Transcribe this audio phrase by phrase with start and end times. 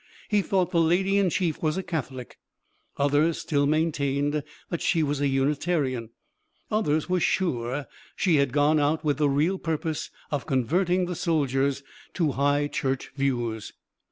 [0.29, 2.39] He thought the Lady in Chief was a Catholic;
[2.97, 6.09] others still maintained that she was a Unitarian;
[6.71, 7.85] others were sure
[8.15, 11.83] she had gone out with the real purpose of converting the soldiers
[12.15, 13.73] to High Church views.